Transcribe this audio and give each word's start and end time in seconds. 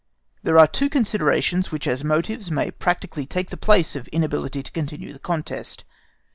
There 0.41 0.57
are 0.57 0.65
two 0.65 0.89
considerations 0.89 1.71
which 1.71 1.85
as 1.85 2.03
motives 2.03 2.49
may 2.49 2.71
practically 2.71 3.27
take 3.27 3.51
the 3.51 3.55
place 3.55 3.95
of 3.95 4.07
inability 4.07 4.63
to 4.63 4.71
continue 4.71 5.13
the 5.13 5.19
contest. 5.19 5.83